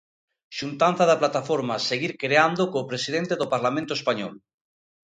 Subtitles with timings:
[0.59, 4.33] Xuntanza da plataforma Seguir Creando co presidente do Parlamento español.